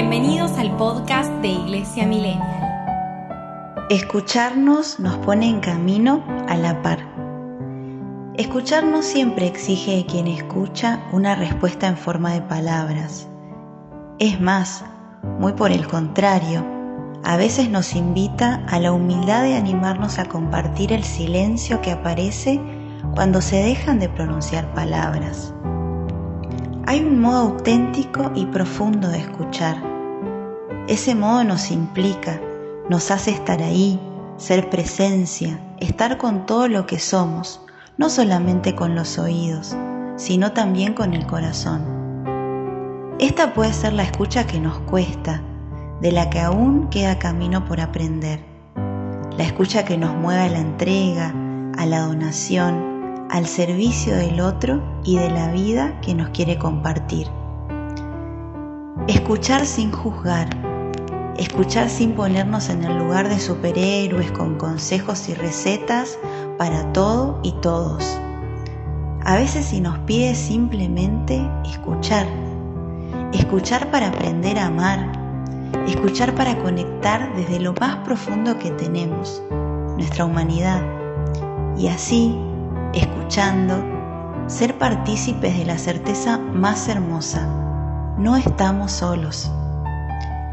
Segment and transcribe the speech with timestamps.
[0.00, 2.62] Bienvenidos al podcast de Iglesia Millennial.
[3.90, 7.00] Escucharnos nos pone en camino a la par.
[8.36, 13.26] Escucharnos siempre exige de quien escucha una respuesta en forma de palabras.
[14.20, 14.84] Es más,
[15.40, 16.64] muy por el contrario,
[17.24, 22.60] a veces nos invita a la humildad de animarnos a compartir el silencio que aparece
[23.16, 25.52] cuando se dejan de pronunciar palabras.
[26.86, 29.87] Hay un modo auténtico y profundo de escuchar.
[30.88, 32.40] Ese modo nos implica,
[32.88, 34.00] nos hace estar ahí,
[34.38, 37.60] ser presencia, estar con todo lo que somos,
[37.98, 39.76] no solamente con los oídos,
[40.16, 41.82] sino también con el corazón.
[43.18, 45.42] Esta puede ser la escucha que nos cuesta,
[46.00, 48.42] de la que aún queda camino por aprender.
[49.36, 51.34] La escucha que nos mueve a la entrega,
[51.76, 57.28] a la donación, al servicio del otro y de la vida que nos quiere compartir.
[59.06, 60.67] Escuchar sin juzgar,
[61.38, 66.18] escuchar sin ponernos en el lugar de superhéroes con consejos y recetas
[66.58, 68.18] para todo y todos.
[69.24, 72.26] A veces si nos pide simplemente escuchar,
[73.32, 75.12] escuchar para aprender a amar,
[75.86, 79.42] escuchar para conectar desde lo más profundo que tenemos,
[79.96, 80.82] nuestra humanidad,
[81.76, 82.36] y así
[82.94, 83.84] escuchando,
[84.48, 87.46] ser partícipes de la certeza más hermosa.
[88.18, 89.52] No estamos solos.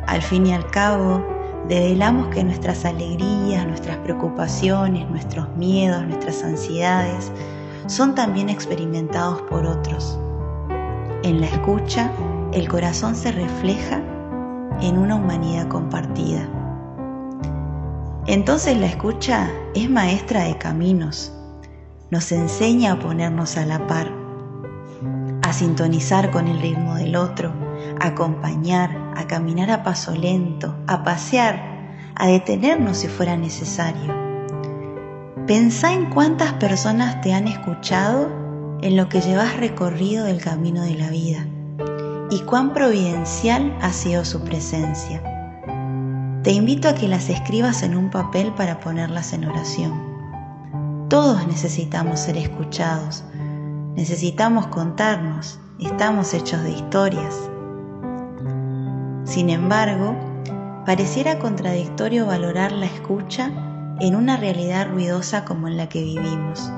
[0.08, 1.26] Al fin y al cabo,
[1.68, 7.32] develamos que nuestras alegrías, nuestras preocupaciones, nuestros miedos, nuestras ansiedades
[7.88, 10.20] son también experimentados por otros.
[11.24, 12.12] En la escucha,
[12.54, 14.02] el corazón se refleja
[14.82, 16.48] en una humanidad compartida.
[18.28, 21.32] Entonces la escucha es maestra de caminos,
[22.12, 24.12] nos enseña a ponernos a la par,
[25.42, 27.65] a sintonizar con el ritmo del otro,
[28.00, 31.76] acompañar, a caminar a paso lento, a pasear,
[32.16, 34.14] a detenernos si fuera necesario.
[35.48, 38.30] Pensá en cuántas personas te han escuchado
[38.82, 41.46] en lo que llevas recorrido del camino de la vida
[42.30, 45.22] y cuán providencial ha sido su presencia.
[46.44, 50.16] Te invito a que las escribas en un papel para ponerlas en oración.
[51.10, 53.24] Todos necesitamos ser escuchados,
[53.96, 57.50] necesitamos contarnos, estamos hechos de historias.
[59.26, 60.16] Sin embargo,
[60.86, 63.52] pareciera contradictorio valorar la escucha
[64.00, 66.72] en una realidad ruidosa como en la que vivimos.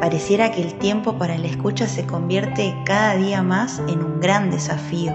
[0.00, 4.50] Pareciera que el tiempo para la escucha se convierte cada día más en un gran
[4.50, 5.12] desafío.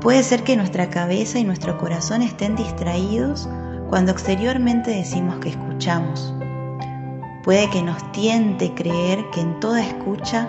[0.00, 3.48] Puede ser que nuestra cabeza y nuestro corazón estén distraídos
[3.90, 6.34] cuando exteriormente decimos que escuchamos.
[7.44, 10.48] Puede que nos tiente creer que en toda escucha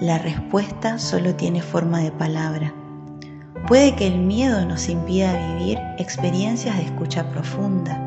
[0.00, 2.74] la respuesta solo tiene forma de palabra.
[3.66, 7.98] Puede que el miedo nos impida vivir experiencias de escucha profunda.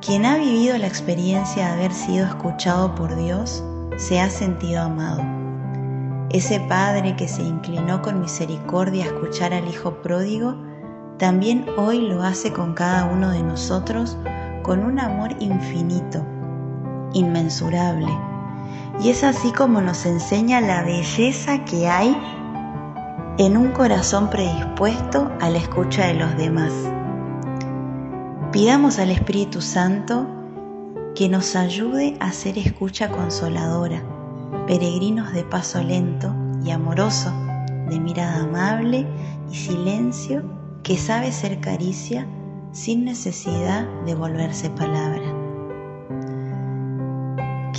[0.00, 3.62] Quien ha vivido la experiencia de haber sido escuchado por Dios
[3.98, 5.22] se ha sentido amado.
[6.30, 10.56] Ese Padre que se inclinó con misericordia a escuchar al Hijo pródigo
[11.18, 14.16] también hoy lo hace con cada uno de nosotros
[14.62, 16.24] con un amor infinito,
[17.12, 18.08] inmensurable.
[19.02, 22.14] Y es así como nos enseña la belleza que hay
[23.38, 26.72] en un corazón predispuesto a la escucha de los demás.
[28.52, 30.26] Pidamos al Espíritu Santo
[31.14, 34.02] que nos ayude a ser escucha consoladora,
[34.66, 37.32] peregrinos de paso lento y amoroso,
[37.88, 39.06] de mirada amable
[39.50, 40.42] y silencio
[40.82, 42.26] que sabe ser caricia
[42.72, 45.19] sin necesidad de volverse palabra.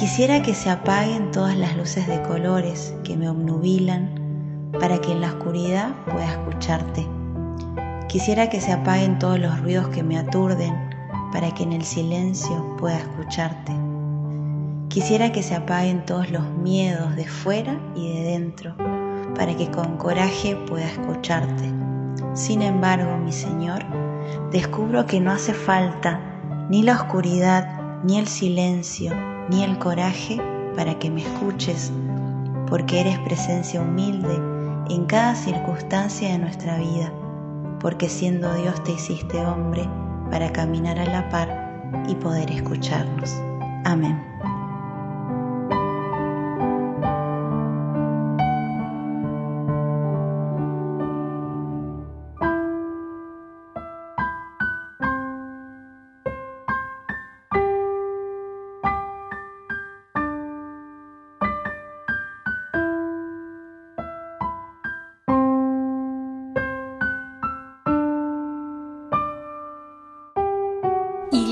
[0.02, 5.22] Quisiera que se apaguen todas las luces de colores que me obnubilan para que en
[5.22, 7.08] la oscuridad pueda escucharte.
[8.10, 10.74] Quisiera que se apaguen todos los ruidos que me aturden
[11.32, 13.74] para que en el silencio pueda escucharte.
[14.90, 18.76] Quisiera que se apaguen todos los miedos de fuera y de dentro
[19.36, 21.72] para que con coraje pueda escucharte
[22.34, 23.84] sin embargo, mi Señor,
[24.52, 26.20] descubro que no hace falta
[26.70, 29.12] ni la oscuridad, ni el silencio,
[29.52, 30.42] ni el coraje
[30.78, 31.92] para que me escuches,
[32.68, 34.34] porque eres presencia humilde
[34.90, 37.12] en cada circunstancia de nuestra vida,
[37.82, 39.88] porque siendo Dios te hiciste hombre
[40.32, 43.36] para caminar a la par y poder escucharnos.
[43.84, 44.31] Amén.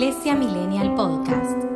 [0.09, 1.68] Iglesia Millennial Podcast.